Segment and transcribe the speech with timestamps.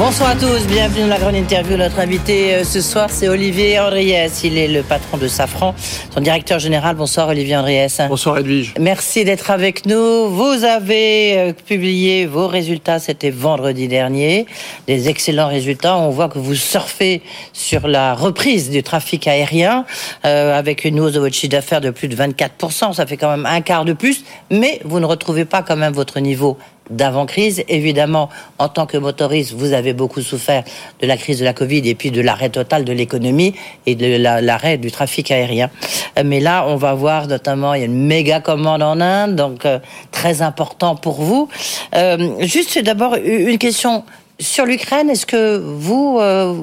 [0.00, 1.76] Bonsoir à tous, bienvenue dans la grande interview.
[1.76, 4.44] Notre invité euh, ce soir, c'est Olivier Andriès.
[4.44, 5.74] Il est le patron de Safran,
[6.14, 6.96] son directeur général.
[6.96, 8.00] Bonsoir Olivier Andriès.
[8.08, 8.72] Bonsoir Edwige.
[8.80, 10.30] Merci d'être avec nous.
[10.30, 14.46] Vous avez euh, publié vos résultats, c'était vendredi dernier.
[14.86, 15.98] Des excellents résultats.
[15.98, 17.20] On voit que vous surfez
[17.52, 19.84] sur la reprise du trafic aérien
[20.24, 22.94] euh, avec une hausse de votre chiffre d'affaires de plus de 24%.
[22.94, 25.92] Ça fait quand même un quart de plus, mais vous ne retrouvez pas quand même
[25.92, 26.56] votre niveau
[26.90, 27.64] d'avant-crise.
[27.68, 30.64] Évidemment, en tant que motoriste, vous avez beaucoup souffert
[31.00, 33.54] de la crise de la Covid et puis de l'arrêt total de l'économie
[33.86, 35.70] et de l'arrêt du trafic aérien.
[36.18, 39.36] Euh, mais là, on va voir notamment, il y a une méga commande en Inde,
[39.36, 39.78] donc euh,
[40.10, 41.48] très important pour vous.
[41.94, 44.04] Euh, juste d'abord une question
[44.38, 45.10] sur l'Ukraine.
[45.10, 46.18] Est-ce que vous,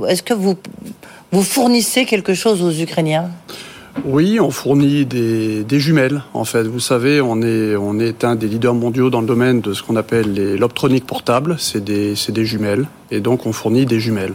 [0.08, 0.56] est-ce que vous,
[1.32, 3.30] vous fournissez quelque chose aux Ukrainiens?
[4.06, 6.64] Oui, on fournit des, jumelles, en fait.
[6.64, 9.84] Vous savez, on est, on est un des leaders mondiaux dans le domaine de ce
[9.84, 11.56] qu'on appelle l'optronique portable.
[11.60, 12.88] C'est des, des jumelles.
[13.12, 14.34] Et donc, on fournit des jumelles.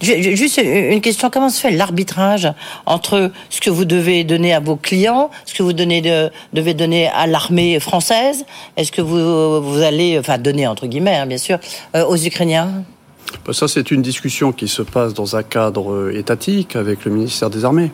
[0.00, 2.52] Juste une question, comment se fait l'arbitrage
[2.86, 6.74] entre ce que vous devez donner à vos clients, ce que vous donnez de, devez
[6.74, 8.44] donner à l'armée française,
[8.76, 11.58] est-ce que vous, vous allez, enfin donner entre guillemets hein, bien sûr,
[11.96, 12.84] euh, aux Ukrainiens?
[13.46, 17.12] Bah, Ça c'est une discussion qui se passe dans un cadre euh, étatique avec le
[17.12, 17.90] ministère des Armées.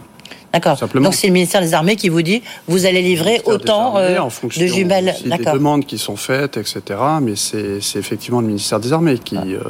[0.53, 0.79] D'accord.
[0.95, 4.67] Donc c'est le ministère des Armées qui vous dit vous allez livrer autant euh, de
[4.67, 5.15] jumelles.
[5.27, 5.53] D'accord.
[5.53, 6.83] des demandes qui sont faites, etc.
[7.21, 9.61] Mais c'est effectivement le ministère des Armées qui euh,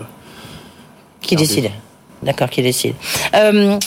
[1.20, 1.70] qui décide.
[2.22, 2.94] D'accord, qui décide.
[3.34, 3.78] Euh,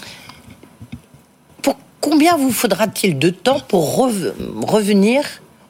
[1.61, 5.23] pour combien vous faudra-t-il de temps pour revenir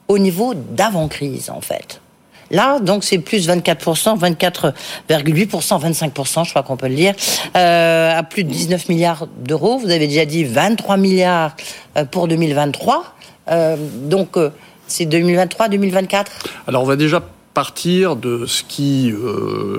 [0.08, 2.01] au niveau d'avant-crise en fait?
[2.52, 7.14] Là, donc, c'est plus 24%, 24,8%, 25%, je crois qu'on peut le dire,
[7.56, 9.80] euh, à plus de 19 milliards d'euros.
[9.80, 11.56] Vous avez déjà dit 23 milliards
[11.98, 13.16] euh, pour 2023.
[13.50, 14.38] Euh, donc,
[14.88, 16.26] c'est 2023-2024
[16.68, 19.14] Alors, on va déjà partir de ce qui,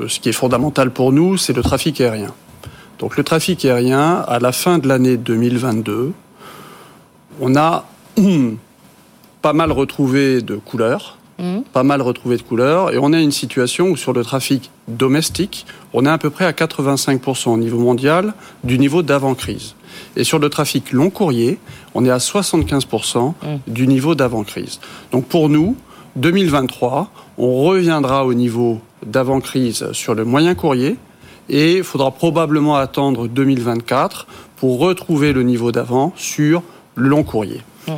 [0.08, 2.34] ce qui est fondamental pour nous, c'est le trafic aérien.
[2.98, 6.12] Donc, le trafic aérien, à la fin de l'année 2022,
[7.40, 7.86] on a
[9.42, 11.62] pas mal retrouvé de couleurs Mmh.
[11.72, 12.92] pas mal retrouvé de couleurs.
[12.92, 16.44] Et on a une situation où sur le trafic domestique, on est à peu près
[16.44, 19.74] à 85% au niveau mondial du niveau d'avant-crise.
[20.14, 21.58] Et sur le trafic long courrier,
[21.94, 23.32] on est à 75% mmh.
[23.66, 24.78] du niveau d'avant-crise.
[25.10, 25.76] Donc pour nous,
[26.14, 30.96] 2023, on reviendra au niveau d'avant-crise sur le moyen courrier
[31.48, 36.62] et il faudra probablement attendre 2024 pour retrouver le niveau d'avant sur
[36.94, 37.62] le long courrier.
[37.88, 37.92] Mmh.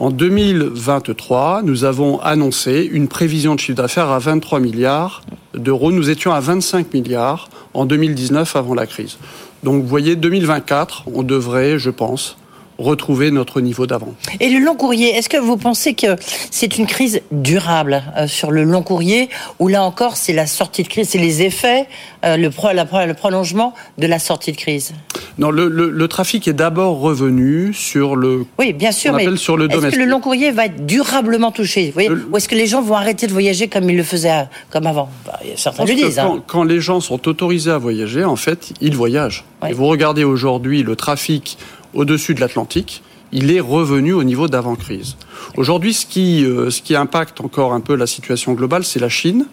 [0.00, 5.20] En 2023, nous avons annoncé une prévision de chiffre d'affaires à 23 milliards
[5.52, 5.92] d'euros.
[5.92, 9.18] Nous étions à 25 milliards en 2019 avant la crise.
[9.62, 12.38] Donc vous voyez, 2024, on devrait, je pense,
[12.82, 14.14] retrouver notre niveau d'avant.
[14.40, 16.16] Et le long courrier, est-ce que vous pensez que
[16.50, 20.82] c'est une crise durable euh, sur le long courrier ou là encore c'est la sortie
[20.82, 21.86] de crise, c'est les effets,
[22.24, 24.92] euh, le, le, prolongement de la sortie de crise?
[25.38, 28.44] Non, le, trafic est d'abord revenu sur le.
[28.58, 31.94] Oui, bien sûr, mais sur le est-ce que le long courrier va être durablement touché?
[31.96, 34.86] Ou est-ce que les gens vont arrêter de voyager comme ils le faisaient euh, comme
[34.86, 35.08] avant?
[35.26, 36.18] Bah, Certains le disent.
[36.18, 36.42] Hein.
[36.46, 39.44] Quand, les gens sont autorisés à voyager, en fait, ils voyagent.
[39.68, 41.58] Et vous regardez aujourd'hui le trafic
[41.94, 43.02] au-dessus de l'Atlantique,
[43.32, 45.16] il est revenu au niveau d'avant-crise.
[45.56, 49.08] Aujourd'hui, ce qui, euh, ce qui impacte encore un peu la situation globale, c'est la
[49.08, 49.46] Chine.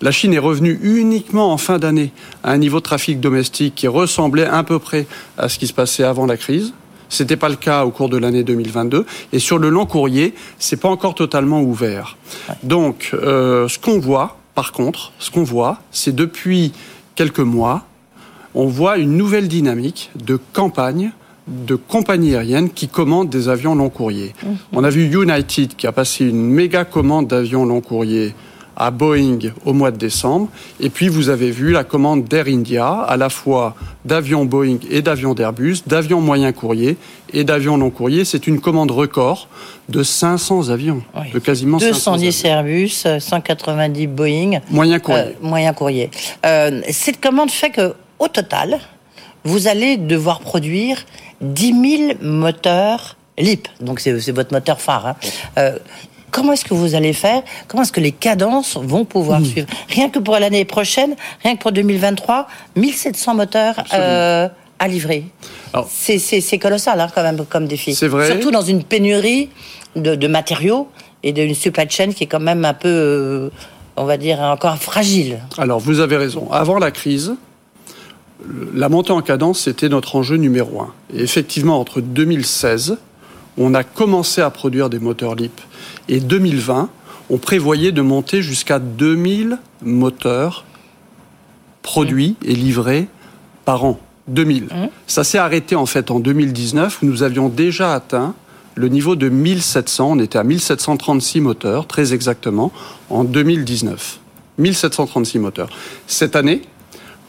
[0.00, 2.12] La Chine est revenue uniquement en fin d'année
[2.42, 5.06] à un niveau de trafic domestique qui ressemblait à peu près
[5.38, 6.72] à ce qui se passait avant la crise.
[7.08, 9.04] Ce n'était pas le cas au cours de l'année 2022.
[9.32, 12.16] Et sur le long courrier, c'est pas encore totalement ouvert.
[12.62, 16.72] Donc, euh, ce qu'on voit, par contre, ce qu'on voit, c'est depuis
[17.16, 17.84] quelques mois,
[18.54, 21.12] on voit une nouvelle dynamique de campagne
[21.50, 24.34] de compagnies aériennes qui commandent des avions long courrier.
[24.42, 24.56] Mhm.
[24.72, 28.34] On a vu United qui a passé une méga commande d'avions long courrier
[28.80, 30.48] à Boeing au mois de décembre.
[30.80, 33.74] Et puis vous avez vu la commande d'Air India, à la fois
[34.06, 36.96] d'avions Boeing et d'avions d'Airbus, d'avions moyen courrier
[37.34, 38.24] et d'avions long courrier.
[38.24, 39.48] C'est une commande record
[39.90, 41.02] de 500 avions,
[41.32, 44.60] de quasiment 210 Airbus, 190 Boeing.
[44.70, 45.24] Moyen courrier.
[45.24, 46.10] Euh, moyen courrier.
[46.46, 48.80] Euh, cette commande fait que, au total,
[49.44, 51.04] vous allez devoir produire
[51.40, 55.06] 10 000 moteurs LIP, donc c'est votre moteur phare.
[55.06, 55.16] Hein.
[55.58, 55.78] Euh,
[56.30, 57.42] comment est-ce que vous allez faire?
[57.68, 59.44] Comment est-ce que les cadences vont pouvoir hmm.
[59.44, 59.68] suivre?
[59.88, 62.46] Rien que pour l'année prochaine, rien que pour 2023,
[62.76, 64.48] 1700 moteurs euh,
[64.78, 65.24] à livrer.
[65.88, 67.94] C'est colossal hein, quand même comme défi.
[67.94, 68.26] C'est vrai.
[68.26, 69.48] Surtout dans une pénurie
[69.96, 70.88] de, matériaux
[71.22, 73.50] et d'une supply chain qui est quand même un peu, euh,
[73.96, 75.40] on va dire, encore fragile.
[75.58, 76.50] Alors vous avez raison.
[76.50, 77.34] Avant la crise,
[78.74, 80.92] la montée en cadence, c'était notre enjeu numéro un.
[81.14, 82.98] Et effectivement, entre 2016,
[83.58, 85.60] on a commencé à produire des moteurs LIP.
[86.08, 86.88] Et 2020,
[87.30, 90.64] on prévoyait de monter jusqu'à 2000 moteurs
[91.82, 93.08] produits et livrés
[93.64, 93.98] par an.
[94.28, 94.64] 2000.
[94.64, 94.68] Mmh.
[95.06, 98.34] Ça s'est arrêté en fait en 2019 où nous avions déjà atteint
[98.74, 100.12] le niveau de 1700.
[100.12, 102.72] On était à 1736 moteurs, très exactement,
[103.08, 104.20] en 2019.
[104.58, 105.70] 1736 moteurs.
[106.06, 106.62] Cette année,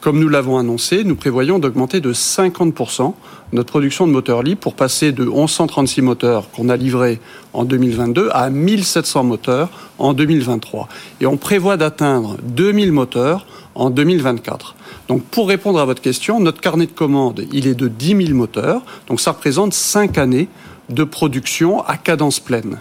[0.01, 3.13] comme nous l'avons annoncé, nous prévoyons d'augmenter de 50%
[3.53, 7.19] notre production de moteurs libres pour passer de 1136 moteurs qu'on a livrés
[7.53, 9.69] en 2022 à 1700 moteurs
[10.00, 10.89] en 2023.
[11.21, 13.45] Et on prévoit d'atteindre 2000 moteurs
[13.75, 14.75] en 2024.
[15.07, 18.38] Donc pour répondre à votre question, notre carnet de commandes, il est de 10 000
[18.38, 18.81] moteurs.
[19.07, 20.48] Donc ça représente 5 années
[20.89, 22.80] de production à cadence pleine.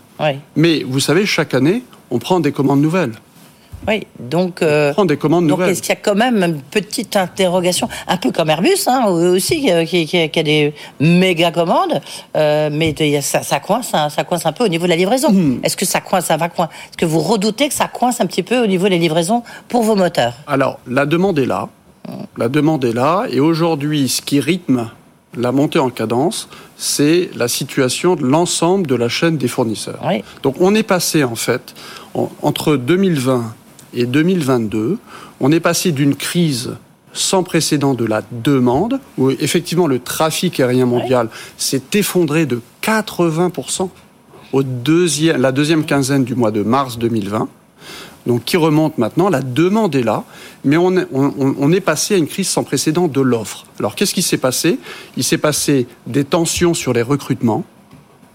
[0.56, 3.12] Mais vous savez, chaque année, on prend des commandes nouvelles.
[3.88, 4.62] Oui, donc.
[4.62, 8.30] Euh, des commandes donc est-ce qu'il y a quand même une petite interrogation, un peu
[8.30, 12.00] comme Airbus hein, aussi, euh, qui, a des méga commandes,
[12.36, 15.32] euh, mais ça, ça, coince, ça coince un peu au niveau de la livraison.
[15.32, 15.60] Hmm.
[15.62, 18.26] Est-ce que ça coince, ça va coincer Est-ce que vous redoutez que ça coince un
[18.26, 20.34] petit peu au niveau des livraisons pour vos moteurs?
[20.46, 21.68] Alors, la demande est là.
[22.36, 24.90] La demande est là, et aujourd'hui, ce qui rythme
[25.36, 30.00] la montée en cadence, c'est la situation de l'ensemble de la chaîne des fournisseurs.
[30.42, 31.74] Donc on est passé en fait
[32.42, 33.54] entre 2020
[33.94, 34.98] et 2022,
[35.40, 36.76] on est passé d'une crise
[37.12, 43.88] sans précédent de la demande, où effectivement le trafic aérien mondial s'est effondré de 80%
[44.52, 47.48] au deuxième, la deuxième quinzaine du mois de mars 2020.
[48.26, 50.24] Donc qui remonte maintenant, la demande est là,
[50.64, 53.64] mais on, on est passé à une crise sans précédent de l'offre.
[53.78, 54.78] Alors qu'est-ce qui s'est passé?
[55.16, 57.64] Il s'est passé des tensions sur les recrutements,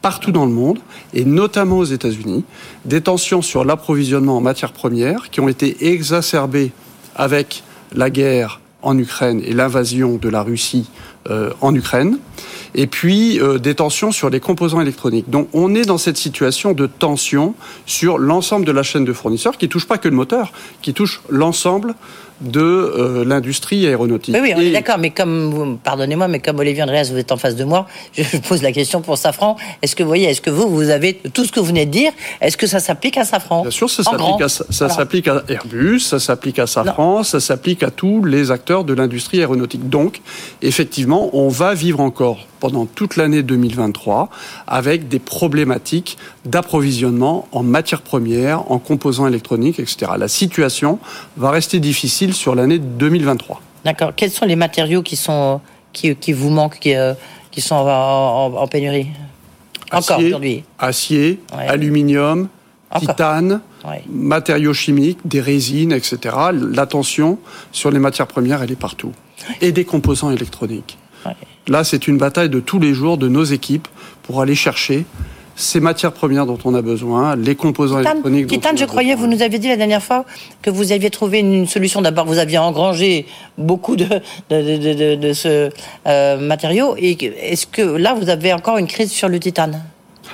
[0.06, 0.78] partout dans le monde,
[1.16, 2.44] et notamment aux États-Unis,
[2.86, 6.74] des tensions sur l'approvisionnement en matières premières qui ont été exacerbées
[7.16, 10.92] avec la guerre en Ukraine et l'invasion de la Russie
[11.32, 12.20] euh, en Ukraine,
[12.76, 15.28] et puis euh, des tensions sur les composants électroniques.
[15.32, 17.56] Donc on est dans cette situation de tension
[17.88, 20.54] sur l'ensemble de la chaîne de fournisseurs qui touche pas que le moteur,
[20.84, 21.96] qui touche l'ensemble
[22.42, 24.36] de euh, l'industrie aéronautique.
[24.36, 27.38] Oui, oui, on est d'accord, mais comme, pardonnez-moi, mais comme Olivier Andreas, vous êtes en
[27.38, 27.88] face de moi,
[28.18, 29.56] je pose la question pour Safran.
[29.82, 31.92] Est-ce que vous voyez, est-ce que vous, vous avez tout ce que vous venez de
[31.92, 32.12] dire,
[32.42, 33.62] est-ce que ça s'applique à Safran?
[33.62, 37.84] Bien sûr, ça s'applique à, ça s'applique à Airbus, ça s'applique à Safran, ça s'applique
[37.84, 39.90] à tous les acteurs de l'industrie aéronautique.
[39.90, 40.22] Donc,
[40.62, 44.30] effectivement, on va vivre encore pendant toute l'année 2023
[44.68, 50.14] avec des problématiques d'approvisionnement en matières premières, en composants électroniques, etc.
[50.18, 51.00] La situation
[51.38, 53.62] va rester difficile sur l'année 2023.
[53.84, 54.14] D'accord.
[54.16, 55.62] Quels sont les matériaux qui, sont,
[55.94, 57.14] qui, qui vous manquent, qui, euh,
[57.52, 59.08] qui sont en, pénurie
[59.92, 62.50] Encore aujourd'hui Acier, aluminium,
[63.00, 63.62] titane,
[64.10, 66.36] matériaux chimiques, des résines, etc.
[66.54, 67.38] L'attention
[67.72, 69.12] sur les matières premières, elle est partout.
[69.62, 70.98] Et des composants électroniques.
[71.68, 73.88] Là, c'est une bataille de tous les jours de nos équipes
[74.24, 75.06] pour aller chercher
[75.56, 78.48] ces matières premières dont on a besoin, les composants électroniques.
[78.48, 80.26] Titane, je croyais, vous nous avez dit la dernière fois
[80.62, 82.02] que vous aviez trouvé une solution.
[82.02, 83.26] D'abord, vous aviez engrangé
[83.58, 84.08] beaucoup de,
[84.50, 85.70] de, de, ce
[86.08, 86.96] euh, matériau.
[86.98, 89.82] Et est-ce que là, vous avez encore une crise sur le titane?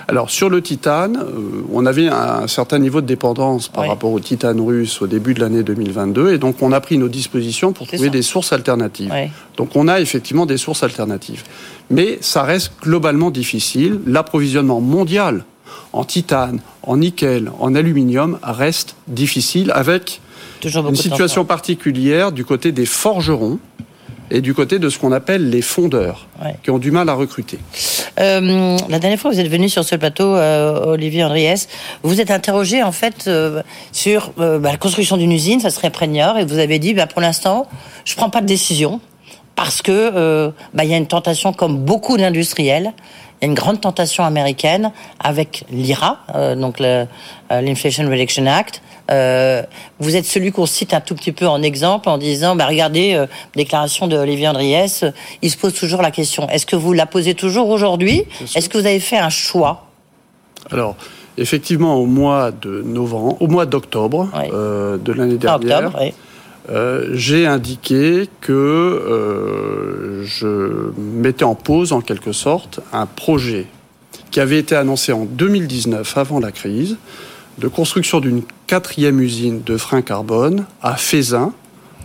[0.08, 4.20] Alors sur le titane, euh, on avait un certain niveau de dépendance par rapport au
[4.20, 7.88] titane russe au début de l'année 2022 et donc on a pris nos dispositions pour
[7.88, 9.14] trouver des sources alternatives.
[9.58, 11.44] Donc on a effectivement des sources alternatives.
[11.90, 14.00] Mais ça reste globalement difficile.
[14.06, 15.46] L'approvisionnement mondial
[15.94, 20.22] en titane, en nickel, en aluminium reste difficile avec
[20.64, 23.60] une situation particulière du côté des forgerons
[24.32, 26.28] et du côté de ce qu'on appelle les fondeurs,
[26.64, 27.60] qui ont du mal à recruter.
[28.20, 31.68] Euh, la dernière fois, vous êtes venu sur ce plateau, euh, Olivier Andriès,
[32.02, 33.62] vous êtes interrogé en fait euh,
[33.92, 37.22] sur bah, la construction d'une usine, ça serait Prégnard, et vous avez dit, bah, pour
[37.22, 37.68] l'instant,
[38.06, 39.02] je prends pas de décision
[39.56, 42.94] parce que bah, il y a une tentation, comme beaucoup d'industriels,
[43.42, 46.20] il y a une grande tentation américaine avec l'IRA,
[46.56, 46.80] donc
[47.50, 48.82] l'Inflation Reduction Act,
[49.12, 49.64] euh,
[50.00, 53.14] vous êtes celui qu'on cite un tout petit peu en exemple en disant, bah, regardez,
[53.14, 56.48] euh, déclaration de Olivier Andriès, euh, il se pose toujours la question.
[56.50, 58.24] Est-ce que vous la posez toujours aujourd'hui?
[58.56, 59.88] Est-ce que vous avez fait un choix?
[60.72, 60.96] Alors,
[61.38, 65.92] effectivement, au mois de novembre, au mois d'octobre de l'année dernière,
[67.14, 73.68] j'ai indiqué que je mettais en pause, en quelque sorte, un projet
[74.32, 76.98] qui avait été annoncé en 2019, avant la crise,
[77.58, 81.54] de construction d'une quatrième usine de frein carbone à Fézin,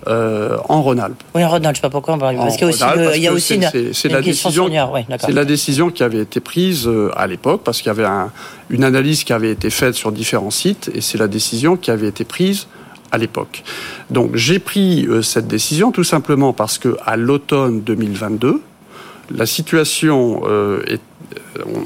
[0.08, 1.22] euh, en Rhône-Alpes.
[1.34, 2.16] Oui, en Rhône-Alpes, je sais pas pourquoi.
[2.18, 4.68] Parce qu'il y a aussi, une, c'est la décision,
[5.18, 8.06] c'est la décision qui avait été prise euh, à l'époque parce qu'il y avait
[8.70, 12.08] une analyse qui avait été faite sur différents sites et c'est la décision qui avait
[12.08, 12.68] été prise
[13.12, 13.62] à l'époque.
[14.10, 18.60] Donc j'ai pris euh, cette décision tout simplement parce que à l'automne 2022,
[19.30, 20.42] la situation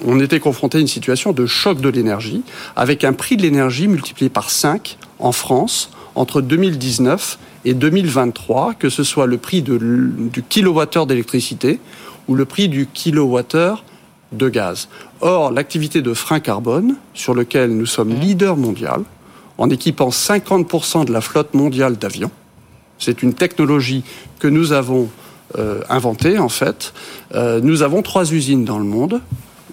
[0.04, 2.42] on était confronté à une situation de choc de l'énergie,
[2.76, 8.88] avec un prix de l'énergie multiplié par 5 en France entre 2019 et 2023, que
[8.88, 11.78] ce soit le prix de, du kilowattheure d'électricité
[12.28, 13.84] ou le prix du kilowattheure
[14.32, 14.88] de gaz.
[15.20, 19.02] Or, l'activité de frein carbone, sur lequel nous sommes leader mondial,
[19.60, 22.30] en équipant 50% de la flotte mondiale d'avions,
[22.98, 24.02] c'est une technologie
[24.38, 25.08] que nous avons
[25.58, 26.94] euh, inventée, en fait.
[27.34, 29.20] Euh, nous avons trois usines dans le monde,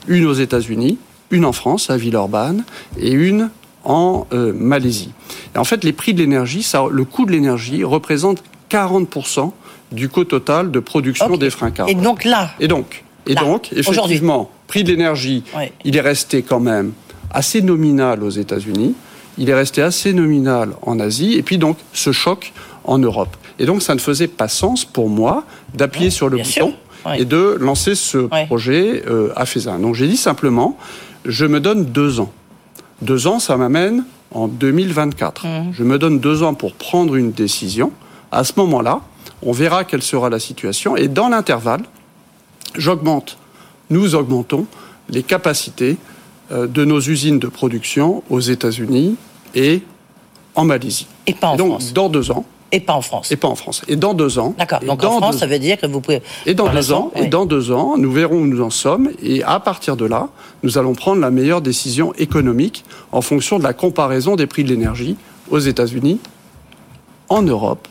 [0.08, 0.98] une aux États-Unis,
[1.32, 2.65] une en France, à Villeurbanne,
[3.00, 3.50] et une
[3.86, 5.13] en euh, Malaisie.
[5.56, 9.51] Et en fait, les prix de l'énergie, le coût de l'énergie représente 40%
[9.94, 11.98] du coût total de production des freins carbone.
[11.98, 15.44] Et donc là Et donc, et donc effectivement, prix de l'énergie,
[15.86, 16.91] il est resté quand même
[17.32, 18.96] assez nominal aux États-Unis,
[19.38, 22.53] il est resté assez nominal en Asie, et puis donc ce choc
[22.84, 23.36] en Europe.
[23.60, 26.74] Et donc ça ne faisait pas sens pour moi d'appuyer sur le bouton
[27.15, 29.79] et de lancer ce projet euh, à Fézin.
[29.79, 30.77] Donc j'ai dit simplement,
[31.25, 32.32] je me donne deux ans.
[33.01, 35.46] Deux ans, ça m'amène en 2024.
[35.46, 35.74] Mmh.
[35.74, 37.91] Je me donne deux ans pour prendre une décision.
[38.32, 39.01] À ce moment-là,
[39.41, 40.98] on verra quelle sera la situation.
[40.98, 41.84] Et dans l'intervalle,
[42.75, 43.38] j'augmente,
[43.89, 44.65] nous augmentons
[45.10, 45.98] les capacités
[46.51, 49.16] de nos usines de production aux États-Unis
[49.56, 49.82] et
[50.56, 51.08] en Malaisie.
[51.25, 53.32] Et pas en donc, Dans deux ans, et pas en France.
[53.32, 53.82] Et pas en France.
[53.88, 54.54] Et dans deux ans.
[54.58, 54.80] D'accord.
[54.82, 56.22] Donc en France, ça veut dire que vous pouvez.
[56.46, 57.12] Et dans deux ans.
[57.16, 59.10] Et dans deux ans, nous verrons où nous en sommes.
[59.24, 60.30] Et à partir de là,
[60.63, 64.70] nous allons prendre la meilleure décision économique en fonction de la comparaison des prix de
[64.70, 65.16] l'énergie
[65.50, 66.20] aux États-Unis,
[67.30, 67.88] en Europe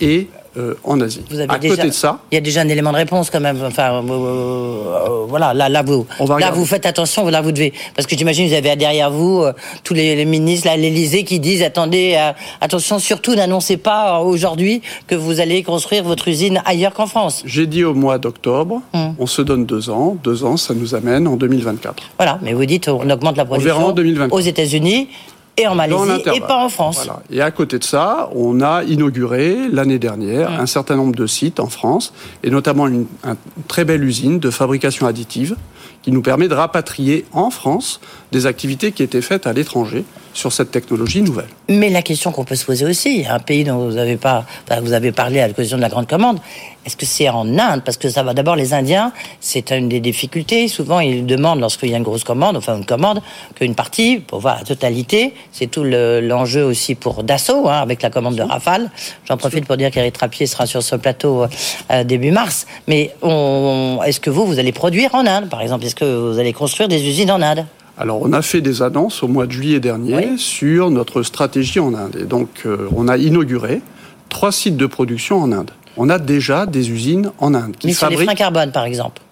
[0.00, 1.22] et euh, en Asie.
[1.30, 3.40] Vous avez à côté de ça, il y a déjà un élément de réponse quand
[3.40, 3.58] même.
[3.64, 6.06] Enfin, euh, euh, voilà, là, là vous,
[6.38, 9.44] là vous faites attention, là vous devez, parce que j'imagine vous avez derrière vous
[9.84, 12.16] tous les, ministres, à l'Élysée, qui disent attendez,
[12.60, 17.42] attention, surtout n'annoncez pas aujourd'hui que vous allez construire votre usine ailleurs qu'en France.
[17.44, 19.14] J'ai dit au mois d'octobre, hum.
[19.18, 22.02] on se donne deux ans, deux ans, ça nous amène en 2024.
[22.16, 23.94] Voilà, mais vous dites on augmente la production
[24.30, 25.08] aux États-Unis
[25.56, 27.08] et en Malaisie et pas en France.
[27.30, 31.60] Et à côté de ça, on a inauguré l'année dernière un certain nombre de sites
[31.60, 33.36] en France, et notamment une, une
[33.68, 35.56] très belle usine de fabrication additive
[36.02, 38.00] qui nous permet de rapatrier en France
[38.32, 40.04] des activités qui étaient faites à l'étranger
[40.36, 41.48] sur cette technologie nouvelle.
[41.68, 44.44] Mais la question qu'on peut se poser aussi, un pays dont vous avez pas,
[44.82, 46.38] vous avez parlé à l'occasion de la grande commande,
[46.84, 47.82] est-ce que c'est en Inde?
[47.84, 50.68] Parce que ça va d'abord les Indiens, c'est une des difficultés.
[50.68, 53.22] Souvent, ils demandent lorsqu'il y a une grosse commande, enfin une commande,
[53.54, 58.10] qu'une partie, pour voir la totalité, c'est tout l'enjeu aussi pour Dassault, hein, avec la
[58.10, 58.90] commande de Rafale.
[59.26, 61.46] J'en profite pour dire qu'Eric Trappier sera sur ce plateau
[61.90, 62.66] euh, début mars.
[62.86, 63.14] Mais
[64.04, 65.86] est-ce que vous, vous allez produire en Inde, par exemple?
[65.86, 67.64] Est-ce que vous allez construire des usines en Inde?
[67.98, 71.94] Alors, on a fait des annonces au mois de juillet dernier sur notre stratégie en
[71.94, 72.16] Inde.
[72.20, 73.80] Et donc, euh, on a inauguré
[74.28, 75.70] trois sites de production en Inde.
[75.96, 78.18] On a déjà des usines en Inde qui mais fabriquent...
[78.18, 79.22] sur les freins carbone, par exemple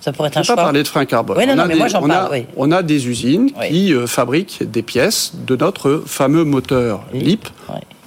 [0.00, 0.54] ça pourrait être un choix.
[0.54, 1.38] pas parler de freins carbone.
[1.38, 2.44] Oui, non, non, mais moi, j'en parle, oui.
[2.58, 7.48] on a des usines qui euh, fabriquent des pièces de notre fameux moteur LIP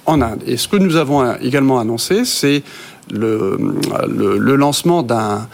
[0.06, 0.40] en Inde.
[0.46, 2.62] Et ce que nous avons également annoncé, c'est
[3.10, 3.58] le,
[4.08, 5.48] le, lancement d'un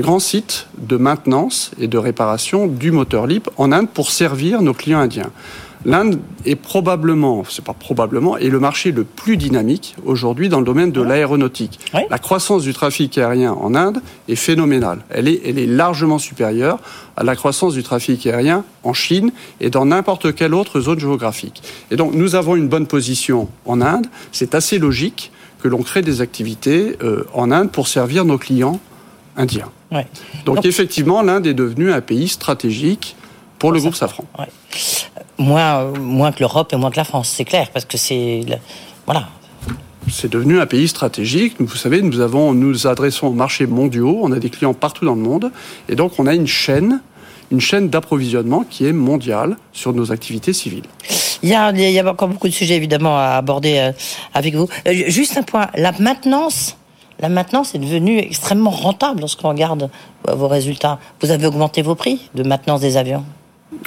[0.00, 4.74] grand site de maintenance et de réparation du moteur LIP en Inde pour servir nos
[4.74, 5.30] clients indiens.
[5.84, 10.66] L'Inde est probablement, c'est pas probablement, est le marché le plus dynamique aujourd'hui dans le
[10.66, 11.80] domaine de l'aéronautique.
[12.10, 15.00] La croissance du trafic aérien en Inde est phénoménale.
[15.08, 16.78] Elle est, elle est largement supérieure
[17.16, 21.62] à la croissance du trafic aérien en Chine et dans n'importe quelle autre zone géographique.
[21.90, 24.06] Et donc nous avons une bonne position en Inde.
[24.32, 25.32] C'est assez logique
[25.62, 28.80] que l'on crée des activités euh, en Inde pour servir nos clients
[29.36, 29.70] indiens.
[30.44, 33.16] Donc, effectivement, l'Inde est devenue un pays stratégique
[33.58, 34.24] pour le groupe Safran.
[35.40, 38.42] Moins, moins que l'Europe et moins que la France, c'est clair, parce que c'est
[39.06, 39.28] voilà.
[40.08, 41.54] C'est devenu un pays stratégique.
[41.58, 44.20] Vous savez, nous avons, nous adressons aux marchés mondiaux.
[44.22, 45.50] On a des clients partout dans le monde,
[45.88, 47.00] et donc on a une chaîne,
[47.50, 50.84] une chaîne d'approvisionnement qui est mondiale sur nos activités civiles.
[51.42, 53.92] Il y, a, il y a encore beaucoup de sujets évidemment à aborder euh,
[54.34, 54.68] avec vous.
[54.86, 56.76] Euh, juste un point, la maintenance
[57.20, 59.90] Là maintenant, c'est devenu extrêmement rentable lorsqu'on regarde
[60.28, 60.98] euh, vos résultats.
[61.20, 63.24] Vous avez augmenté vos prix de maintenance des avions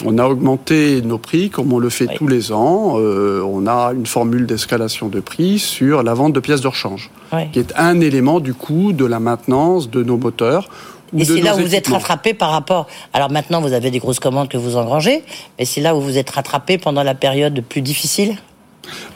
[0.06, 2.96] on a augmenté nos prix comme on le fait tous les ans.
[2.98, 7.12] Euh, on a une formule d'escalation de prix sur la vente de pièces de rechange,
[7.52, 10.70] qui est un élément du coût de la maintenance de nos moteurs.
[11.18, 12.88] Et c'est là où vous êtes rattrapé par rapport.
[13.14, 15.24] Alors maintenant, vous avez des grosses commandes que vous engrangez,
[15.60, 18.36] mais c'est là où vous êtes rattrapé pendant la période plus difficile?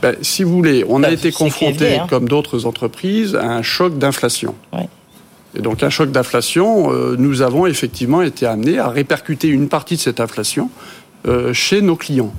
[0.02, 2.08] Ben, si vous voulez, on a été confronté, hein.
[2.10, 4.56] comme d'autres entreprises, à un choc d'inflation.
[5.58, 9.96] Et donc un choc d'inflation, euh, nous avons effectivement été amenés à répercuter une partie
[9.96, 10.70] de cette inflation
[11.28, 12.32] euh, chez nos clients.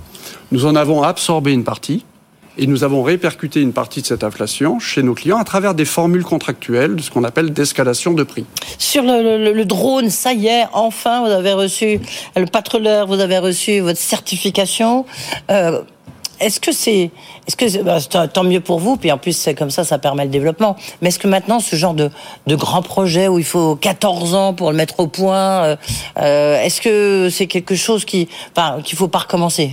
[0.53, 2.05] Nous en avons absorbé une partie,
[2.61, 5.85] Et nous avons répercuté une partie de cette inflation chez nos clients à travers des
[5.85, 8.47] formules contractuelles, de ce qu'on appelle d'escalation de prix.
[8.79, 12.01] Sur le, drone, ça y est, enfin, vous avez reçu
[12.37, 15.07] le patrouilleur, vous avez reçu votre certification.
[15.51, 15.83] Euh,
[16.40, 17.11] est-ce que c'est,
[17.47, 20.25] est-ce que bah, tant mieux pour vous, puis en plus c'est comme ça, ça permet
[20.25, 20.76] le développement.
[21.00, 22.11] Mais est-ce que maintenant ce genre de,
[22.47, 25.76] de grand projet où il faut 14 ans pour le mettre au point, euh,
[26.18, 29.73] euh, est-ce que c'est quelque chose qui, enfin, qu'il faut pas recommencer?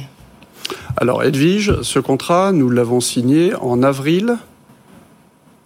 [0.97, 4.37] Alors Edwige, ce contrat, nous l'avons signé en avril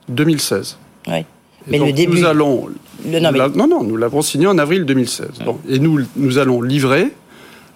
[0.10, 0.78] 2016.
[1.08, 1.26] Oui.
[1.68, 2.20] Mais le début.
[2.20, 2.70] Nous allons.
[3.06, 5.28] non, non, nous l'avons signé en avril 2016.
[5.70, 7.14] et nous, nous allons livrer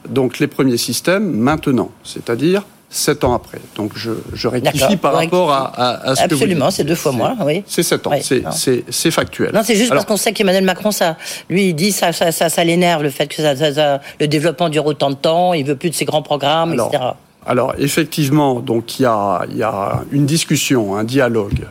[0.10, 2.64] donc les premiers systèmes maintenant, c'est-à-dire
[2.94, 3.60] sept ans après.
[3.76, 7.12] Donc je, je rectifie par rapport à, à, ce que vous Absolument, c'est deux fois
[7.12, 7.64] moins, oui.
[7.66, 9.52] C'est sept ans, c'est factuel.
[9.54, 11.18] Non, c'est juste parce qu'on sait qu'Emmanuel Macron, ça,
[11.50, 14.86] lui, il dit ça, ça, ça, ça l'énerve, le fait que ça, le développement dure
[14.86, 17.04] autant de temps, il veut plus de ces grands programmes, etc.
[17.46, 21.66] Alors effectivement, donc il y a, y a une discussion, un dialogue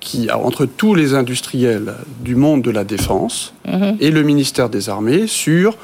[0.00, 3.96] qui, entre tous les industriels du monde de la défense mhm.
[4.00, 5.76] et le ministère des Armées sur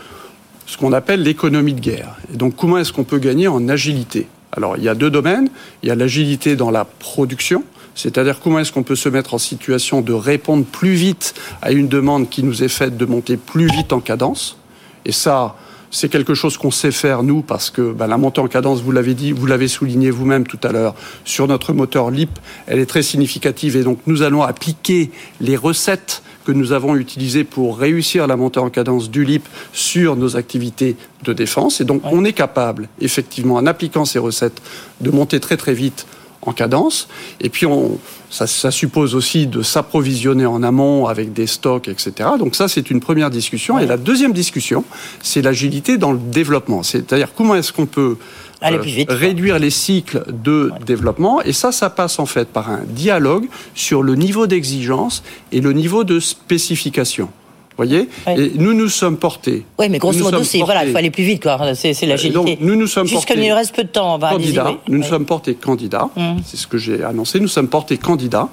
[0.67, 2.17] ce qu'on appelle l'économie de guerre.
[2.33, 4.29] Et donc comment est-ce qu'on peut gagner en agilité?
[4.57, 5.49] Alors, il y a deux domaines.
[5.83, 9.39] Il y a l'agilité dans la production, c'est-à-dire comment est-ce qu'on peut se mettre en
[9.39, 13.67] situation de répondre plus vite à une demande qui nous est faite de monter plus
[13.67, 14.57] vite en cadence.
[15.05, 15.57] Et ça,
[15.91, 18.91] c'est quelque chose qu'on sait faire nous parce que bah, la montée en cadence, vous
[18.91, 20.95] l'avez dit, vous l'avez souligné vous-même tout à l'heure,
[21.25, 26.24] sur notre moteur LIP, elle est très significative et donc nous allons appliquer les recettes
[26.45, 30.97] que nous avons utilisé pour réussir la montée en cadence du LIP sur nos activités
[31.25, 31.81] de défense.
[31.81, 34.61] Et donc, on est capable, effectivement, en appliquant ces recettes,
[35.01, 36.07] de monter très très vite
[36.43, 37.09] en cadence.
[37.41, 37.99] Et puis, on,
[38.31, 42.31] ça, ça suppose aussi de s'approvisionner en amont avec des stocks, etc.
[42.39, 43.79] Donc ça, c'est une première discussion.
[43.79, 44.85] Et la deuxième discussion,
[45.23, 46.83] c'est l'agilité dans le développement.
[46.83, 48.17] C'est-à-dire comment est-ce qu'on peut
[48.63, 51.43] euh, réduire les cycles de développement.
[51.43, 55.73] Et ça, ça passe en fait par un dialogue sur le niveau d'exigence et le
[55.73, 57.29] niveau de spécification.
[57.77, 59.65] voyez Et nous nous sommes portés.
[59.79, 61.75] Oui, mais grosso modo, c'est voilà, il faut aller plus vite, quoi.
[61.75, 62.35] C'est l'agilité.
[62.35, 63.53] Donc, nous nous sommes Puisque portés.
[63.53, 66.09] reste peu de temps, on va candidat, Nous nous sommes portés candidats.
[66.17, 66.37] Hum.
[66.45, 67.41] C'est ce que j'ai annoncé.
[67.41, 68.49] Nous sommes portés candidats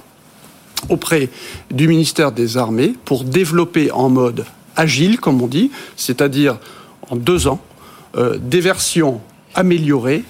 [0.89, 1.29] auprès
[1.69, 6.57] du ministère des Armées pour développer en mode agile, comme on dit, c'est-à-dire
[7.09, 7.59] en deux ans,
[8.17, 9.21] euh, des versions
[9.55, 10.23] amélioré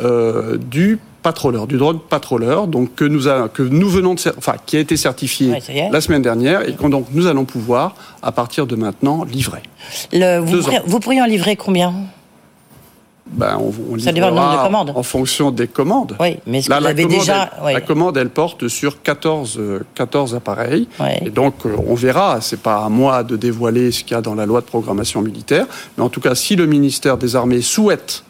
[0.00, 4.76] euh, du patroleur, du drone patroleur, donc que nous, que nous venons de, enfin, qui
[4.76, 5.52] a été certifié
[5.90, 9.62] la semaine dernière et que donc nous allons pouvoir, à partir de maintenant, livrer.
[10.86, 11.92] vous, pourriez, en livrer combien?
[13.26, 14.92] Ben, on, Ça dépend du nombre de commandes.
[14.94, 16.16] En fonction des commandes.
[16.18, 19.60] Oui, mais ce Là, la, commande, déjà, la commande, elle porte sur 14,
[19.94, 20.88] 14 appareils.
[21.20, 22.40] Et donc, euh, on verra.
[22.40, 25.20] C'est pas à moi de dévoiler ce qu'il y a dans la loi de programmation
[25.20, 25.66] militaire.
[25.96, 28.24] Mais en tout cas, si le ministère des Armées souhaite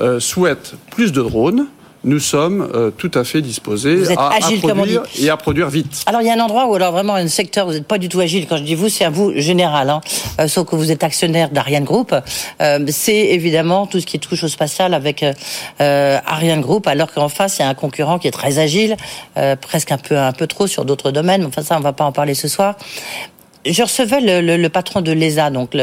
[0.00, 1.66] euh, souhaite plus de drones,
[2.02, 6.02] nous sommes euh, tout à fait disposés à, produire et à produire vite.
[6.04, 8.10] Alors il y a un endroit où alors vraiment un secteur vous n'êtes pas du
[8.10, 8.46] tout agile.
[8.46, 10.00] Quand je dis vous, c'est à vous général, hein.
[10.40, 12.14] Euh, sauf que vous êtes actionnaire d'Ariane Group.
[12.88, 15.24] c'est évidemment tout ce qui touche au spatial avec
[15.78, 18.96] Ariane Group, alors qu'en face il y a un concurrent qui est très agile,
[19.60, 21.46] presque un peu un peu trop sur d'autres domaines.
[21.46, 22.76] Enfin ça on va pas en parler ce soir
[23.66, 25.74] je recevais le, le, patron de l'ESA, donc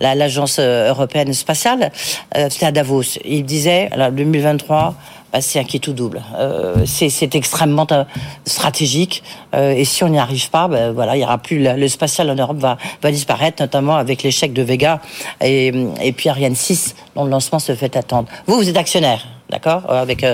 [0.00, 1.90] l'agence euh, européenne spatiale,
[2.36, 3.18] euh, c'était à Davos.
[3.24, 4.94] Il disait, alors 2023,
[5.32, 6.22] bah, c'est un qui tout double.
[6.38, 8.04] Euh, c'est extrêmement euh,
[8.46, 9.22] stratégique.
[9.54, 12.30] Euh, et si on n'y arrive pas, bah, voilà, il y aura plus le spatial
[12.30, 15.00] en Europe va, va disparaître, notamment avec l'échec de Vega
[15.42, 18.28] et, et puis Ariane 6, dont le lancement se fait attendre.
[18.46, 20.24] Vous, vous êtes actionnaire, d'accord, avec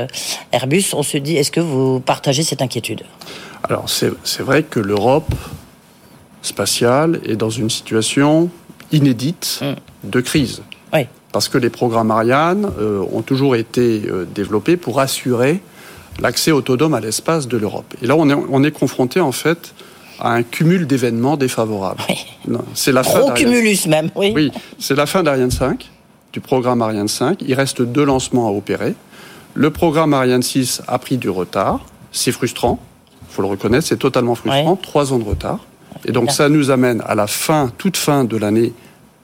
[0.52, 0.84] Airbus.
[0.92, 3.02] On se dit, est-ce que vous partagez cette inquiétude?
[3.68, 5.34] Alors c'est vrai que l'Europe
[6.44, 8.50] spatiale est dans une situation
[8.92, 10.10] inédite mm.
[10.10, 10.62] de crise.
[10.92, 11.06] Oui.
[11.32, 15.60] Parce que les programmes Ariane euh, ont toujours été euh, développés pour assurer
[16.20, 17.92] l'accès autonome à l'espace de l'Europe.
[18.02, 19.74] Et là, on est, on est confronté en fait
[20.20, 22.02] à un cumul d'événements défavorables.
[22.08, 22.58] Oui.
[22.74, 24.32] C'est la Gros cumulus même, oui.
[24.34, 25.90] Oui, c'est la fin d'Ariane 5,
[26.32, 27.42] du programme Ariane 5.
[27.42, 28.94] Il reste deux lancements à opérer.
[29.54, 31.80] Le programme Ariane 6 a pris du retard.
[32.12, 32.78] C'est frustrant,
[33.28, 34.76] il faut le reconnaître, c'est totalement frustrant.
[34.76, 35.58] Trois ans de retard.
[36.04, 38.72] Et donc ça nous amène à la fin, toute fin de l'année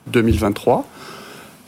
[0.07, 0.87] 2023.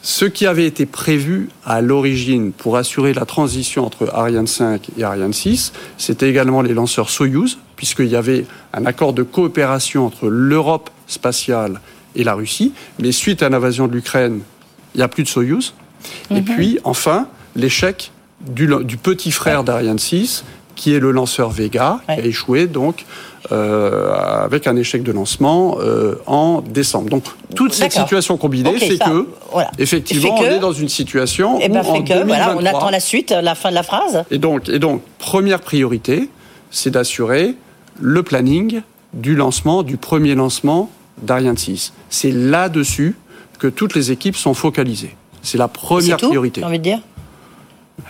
[0.02, 5.04] Ce qui avait été prévu à l'origine pour assurer la transition entre Ariane 5 et
[5.04, 10.28] Ariane 6, c'était également les lanceurs Soyuz, puisqu'il y avait un accord de coopération entre
[10.28, 11.80] l'Europe spatiale
[12.15, 12.73] et la Russie.
[12.99, 14.41] Mais suite à l'invasion de l'Ukraine,
[14.93, 15.73] il n'y a plus de Soyuz.
[16.32, 16.43] Et mhm.
[16.43, 20.43] puis, enfin, l'échec du, du, petit frère d'Ariane 6,
[20.83, 23.05] qui est le lanceur Vega, qui a échoué donc
[23.53, 27.09] euh, avec un échec de lancement euh, en décembre.
[27.09, 27.23] Donc
[27.55, 29.25] toute cette situation combinée fait que,
[29.79, 32.99] effectivement, on est dans une situation et eh ben, où en 2023, on attend la
[32.99, 34.25] suite, la fin de la phrase.
[34.29, 36.29] Et donc, et donc première priorité,
[36.69, 37.55] c'est d'assurer
[38.01, 38.81] le planning
[39.13, 40.89] du lancement, du premier lancement
[41.21, 41.93] d'Ariane 6.
[42.09, 43.15] C'est là-dessus
[43.57, 45.15] que toutes les équipes sont focalisées.
[45.43, 46.59] C'est la première priorité.
[46.59, 46.99] J'ai envie de dire?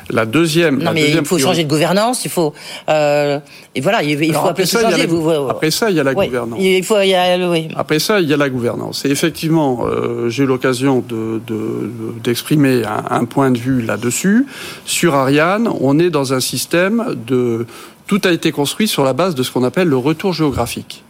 [0.10, 0.82] La deuxième.
[0.82, 2.26] Non, mais il faut changer de gouvernance.
[2.26, 2.54] Il faut.
[2.90, 3.40] Euh,
[3.76, 5.08] et voilà, il, faut après ça, changer.
[5.50, 6.60] après ça, il y a la gouvernance.
[6.62, 6.98] Il faut.
[6.98, 7.68] oui.
[7.76, 9.06] Après ça, il y a la gouvernance.
[9.06, 11.04] Et effectivement, euh, j'ai eu l'occasion
[12.24, 14.46] d'exprimer de, un, un, point de vue là-dessus.
[14.86, 17.66] Sur Ariane, on est dans un système de.
[18.08, 21.04] Tout a été construit sur la base de ce qu'on appelle le retour géographique.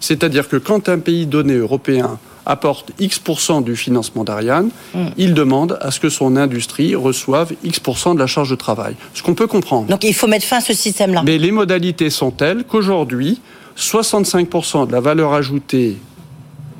[0.00, 5.08] C'est-à-dire que quand un pays donné européen apporte X% du financement d'Ariane, hmm.
[5.16, 8.94] il demande à ce que son industrie reçoive X% de la charge de travail.
[9.14, 9.86] Ce qu'on peut comprendre.
[9.86, 11.22] Donc il faut mettre fin à ce système-là.
[11.24, 13.40] Mais les modalités sont telles qu'aujourd'hui,
[13.78, 15.96] 65% de la valeur ajoutée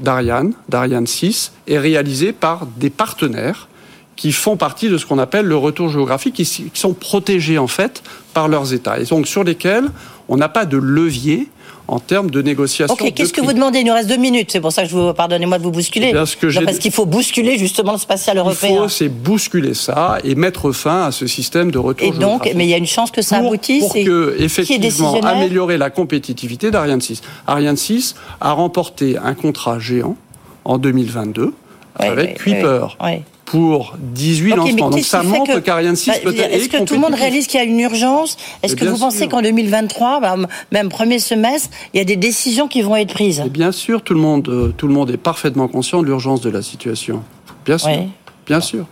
[0.00, 3.68] d'Ariane, d'Ariane 6, est réalisée par des partenaires
[4.16, 8.02] qui font partie de ce qu'on appelle le retour géographique, qui sont protégés en fait
[8.34, 9.88] par leurs États, et donc sur lesquels
[10.28, 11.48] on n'a pas de levier
[11.92, 12.94] en termes de négociation.
[12.94, 14.96] Ok, qu'est-ce que vous demandez Il nous reste deux minutes, c'est pour ça que je
[14.96, 16.08] vous pardonnez-moi de vous bousculer.
[16.10, 18.70] Eh parce qu'il faut bousculer justement le spatial européen.
[18.70, 22.06] Il faut c'est bousculer ça et mettre fin à ce système de retour.
[22.06, 23.80] Et donc, mais il y a une chance que ça aboutisse.
[23.82, 27.20] Pour que effectivement améliorer la compétitivité d'Ariane 6.
[27.46, 30.16] Ariane 6 a remporté un contrat géant
[30.64, 31.52] en 2022
[31.96, 32.96] avec Kuiper
[33.52, 34.88] pour 18 lancements.
[34.88, 36.54] Donc ça montre qu'Ariane 6 bah, peut être.
[36.54, 38.38] Est-ce que tout le monde réalise qu'il y a une urgence?
[38.62, 40.36] Est-ce que vous pensez qu'en 2023, bah,
[40.70, 43.42] même premier semestre, il y a des décisions qui vont être prises?
[43.50, 46.48] Bien sûr, tout le monde, euh, tout le monde est parfaitement conscient de l'urgence de
[46.48, 47.22] la situation.
[47.66, 47.90] Bien sûr.
[48.46, 48.86] Bien sûr.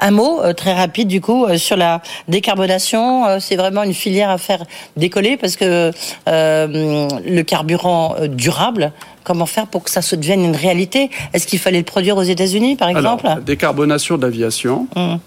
[0.00, 3.38] Un mot euh, très rapide du coup euh, sur la décarbonation.
[3.38, 4.64] c'est vraiment une filière à faire
[4.96, 5.92] décoller parce que
[6.26, 8.92] le carburant durable,
[9.24, 12.22] Comment faire pour que ça se devienne une réalité Est-ce qu'il fallait le produire aux
[12.22, 14.86] États-Unis, par exemple Alors, décarbonation de l'aviation.
[14.94, 15.18] Hum.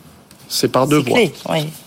[0.50, 1.20] C'est par deux voies.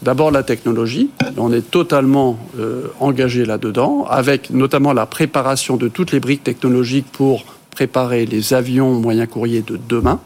[0.03, 6.12] D'abord la technologie, on est totalement euh, engagé là-dedans, avec notamment la préparation de toutes
[6.12, 10.20] les briques technologiques pour préparer les avions moyens courriers de demain,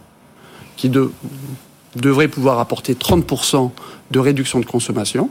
[0.76, 0.90] qui
[1.94, 3.70] devraient pouvoir apporter 30%
[4.10, 5.30] de réduction de consommation.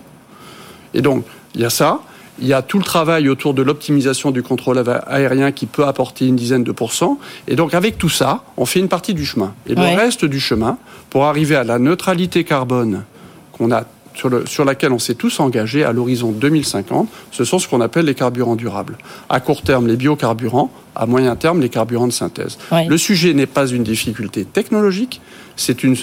[0.94, 2.00] Et donc, il y a ça.
[2.39, 6.26] Il y a tout le travail autour de l'optimisation du contrôle aérien qui peut apporter
[6.26, 7.19] une dizaine de pourcents.
[7.48, 9.54] Et donc avec tout ça, on fait une partie du chemin.
[9.67, 10.78] Et le reste du chemin,
[11.10, 13.04] pour arriver à la neutralité carbone
[13.52, 17.60] qu'on a sur, le, sur, laquelle on s'est tous engagés à l'horizon 2050, ce sont
[17.60, 18.97] ce qu'on appelle les carburants durables.
[19.30, 22.58] À court terme, les biocarburants, à moyen terme, les carburants de synthèse.
[22.71, 25.21] Le sujet n'est pas une difficulté technologique,
[25.56, 25.95] c'est une,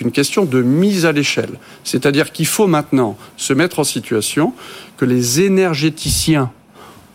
[0.00, 1.58] une question de mise à l'échelle.
[1.84, 4.52] C'est-à-dire qu'il faut maintenant se mettre en situation
[4.96, 6.50] que les énergéticiens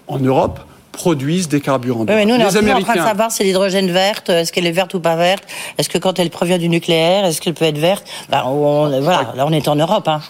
[0.07, 0.59] en Europe
[0.95, 2.01] produisent des carburants.
[2.01, 4.71] Oui, mais nous, on est en train de savoir si l'hydrogène verte, est-ce qu'elle est
[4.71, 5.43] verte ou pas verte
[5.77, 8.05] Est-ce que quand elle provient du nucléaire, est-ce qu'elle peut être verte?
[8.29, 10.07] Ben, Voilà, là on est en Europe.
[10.07, 10.21] Hein.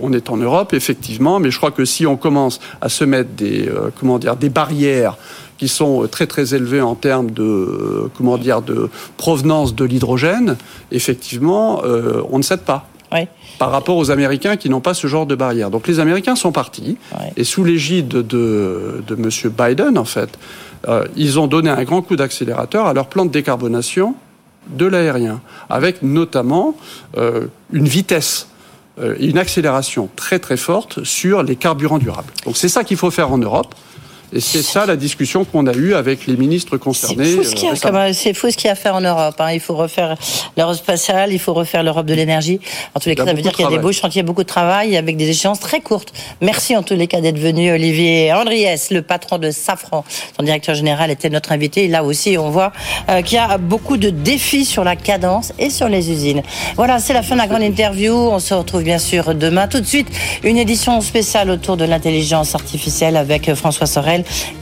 [0.00, 3.30] on est en Europe, effectivement, mais je crois que si on commence à se mettre
[3.30, 5.16] des, euh, comment dire, des barrières
[5.58, 10.56] qui sont très très élevés en termes de comment dire de provenance de l'hydrogène,
[10.92, 12.86] effectivement, euh, on ne cède pas.
[13.58, 15.70] Par rapport aux Américains qui n'ont pas ce genre de barrière.
[15.70, 16.96] Donc les Américains sont partis
[17.36, 19.30] et sous l'égide de, de M.
[19.50, 20.38] Biden, en fait,
[20.88, 24.14] euh, ils ont donné un grand coup d'accélérateur à leur plan de décarbonation
[24.68, 26.74] de l'aérien, avec notamment
[27.16, 28.48] euh, une vitesse
[29.18, 32.32] et une accélération très très forte sur les carburants durables.
[32.44, 33.74] Donc c'est ça qu'il faut faire en Europe.
[34.32, 37.24] Et c'est ça la discussion qu'on a eue avec les ministres concernés.
[37.24, 39.36] C'est fou ce qu'il y, a à faire en Europe.
[39.38, 39.52] Hein.
[39.52, 40.16] Il faut refaire
[40.56, 42.60] l'Europe spatiale, il faut refaire l'Europe de l'énergie.
[42.94, 44.48] En tous les cas, ça veut dire qu'il y a des beaux chantiers, beaucoup de
[44.48, 46.12] travail avec des échéances très courtes.
[46.40, 50.04] Merci en tous les cas d'être venu, Olivier Andriès, le patron de Safran.
[50.36, 51.88] Son directeur général était notre invité.
[51.88, 52.72] là aussi, on voit
[53.08, 56.42] euh, qu'il y a beaucoup de défis sur la cadence et sur les usines.
[56.76, 58.14] Voilà, c'est la fin de la grande interview.
[58.14, 59.68] On se retrouve bien sûr demain.
[59.68, 60.08] Tout de suite,
[60.42, 64.13] une édition spéciale autour de l'intelligence artificielle avec François Sorel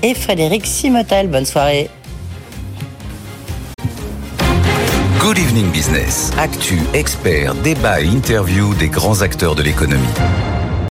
[0.03, 1.29] et Frédéric Simotel.
[1.29, 1.91] Bonne soirée.
[5.21, 6.33] Good Evening Business.
[6.37, 10.03] Actu, expert, débat et interview des grands acteurs de l'économie.